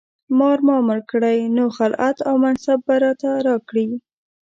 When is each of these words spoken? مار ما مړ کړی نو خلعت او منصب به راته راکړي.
مار 0.37 0.59
ما 0.67 0.77
مړ 0.87 0.99
کړی 1.11 1.39
نو 1.55 1.63
خلعت 1.77 2.17
او 2.27 2.35
منصب 2.43 2.79
به 2.87 2.95
راته 3.03 3.29
راکړي. 3.47 3.87